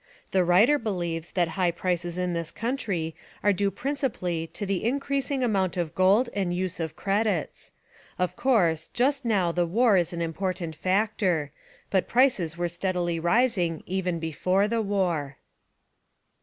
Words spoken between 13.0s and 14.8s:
rising even before